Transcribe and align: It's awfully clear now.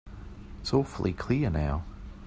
It's 0.61 0.73
awfully 0.73 1.13
clear 1.13 1.51
now. 1.51 1.83